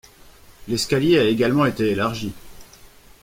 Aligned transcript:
L'escalier 0.67 1.19
a 1.19 1.25
également 1.25 1.67
été 1.67 1.91
élargi. 1.91 2.33